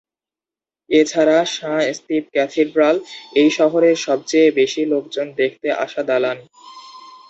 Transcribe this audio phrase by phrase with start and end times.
[0.89, 2.95] এছাড়া সাঁ-স্তিপঁ ক্যাথিড্রাল
[3.35, 6.37] এই শহরের সবচেয়ে বেশি লোকজন দেখতে আসা দালান।